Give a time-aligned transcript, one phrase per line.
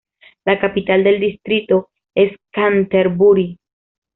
[0.45, 3.59] La capital del distrito es Canterbury.